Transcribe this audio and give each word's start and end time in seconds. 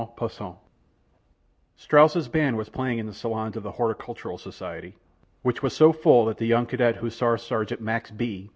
A 0.01 0.07
GOOD 0.17 0.31
MATCH 0.41 0.55
Strauss' 1.75 2.27
band 2.27 2.57
was 2.57 2.69
playing 2.69 2.97
in 2.97 3.05
the 3.05 3.13
saloons 3.13 3.55
of 3.55 3.61
the 3.61 3.73
Horticultural 3.73 4.39
Society, 4.39 4.95
which 5.43 5.61
was 5.61 5.73
so 5.75 5.93
full 5.93 6.25
that 6.25 6.39
the 6.39 6.47
young 6.47 6.65
cadet 6.65 6.95
Hussar 6.95 7.37
sergeant 7.37 7.81
Max 7.81 8.09
B. 8.09 8.49